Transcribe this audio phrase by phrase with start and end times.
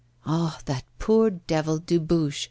[0.25, 0.59] 'Ah!
[0.65, 2.39] that poor devil Dubuche!